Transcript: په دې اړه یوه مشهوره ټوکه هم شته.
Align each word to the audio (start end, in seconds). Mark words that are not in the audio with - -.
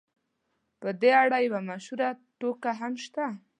په 0.81 0.89
دې 1.01 1.11
اړه 1.21 1.37
یوه 1.47 1.59
مشهوره 1.69 2.09
ټوکه 2.39 2.71
هم 2.79 2.93
شته. 3.03 3.25